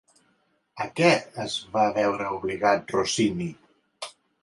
A 0.85 0.87
què 0.99 1.09
es 1.45 1.59
va 1.77 1.85
veure 1.99 2.33
obligat 2.41 2.99
Rossini? 2.99 3.55